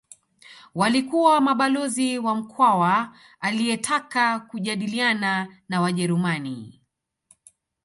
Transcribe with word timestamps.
Walikuwa 0.75 1.41
mabalozi 1.41 2.19
wa 2.19 2.35
Mkwawa 2.35 3.17
aliyetaka 3.39 4.39
kujadiliana 4.39 5.57
na 5.69 5.81
Wajerumani 5.81 6.81